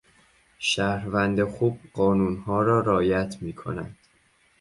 [0.59, 3.97] شهروند خوب قانونها را رعایت میکند.